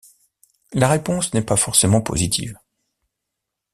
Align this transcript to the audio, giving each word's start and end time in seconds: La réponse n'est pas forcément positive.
La 0.73 0.87
réponse 0.87 1.31
n'est 1.35 1.43
pas 1.43 1.55
forcément 1.57 2.01
positive. 2.01 2.57